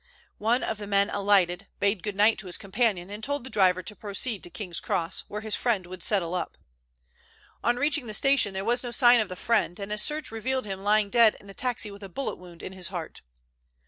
One 0.39 0.63
of 0.63 0.79
the 0.79 0.87
men 0.87 1.11
alighted, 1.11 1.67
bade 1.79 2.01
good 2.01 2.15
night 2.15 2.39
to 2.39 2.47
his 2.47 2.57
companion, 2.57 3.11
and 3.11 3.23
told 3.23 3.43
the 3.43 3.51
driver 3.51 3.83
to 3.83 3.95
proceed 3.95 4.43
to 4.43 4.49
King's 4.49 4.79
Cross, 4.79 5.25
where 5.27 5.41
his 5.41 5.55
friend 5.55 5.85
would 5.85 6.01
settle 6.01 6.33
up. 6.33 6.57
On 7.63 7.75
reaching 7.77 8.07
the 8.07 8.15
station 8.15 8.55
there 8.55 8.65
was 8.65 8.81
no 8.81 8.89
sign 8.89 9.19
of 9.19 9.29
the 9.29 9.35
friend, 9.35 9.79
and 9.79 9.91
a 9.91 9.99
search 9.99 10.31
revealed 10.31 10.65
him 10.65 10.83
lying 10.83 11.11
dead 11.11 11.37
in 11.39 11.45
the 11.45 11.53
taxi 11.53 11.91
with 11.91 12.01
a 12.01 12.09
bullet 12.09 12.37
wound 12.39 12.63
in 12.63 12.73
his 12.73 12.87
heart. 12.87 13.21